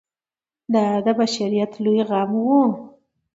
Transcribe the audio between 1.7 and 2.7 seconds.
لوی غم و.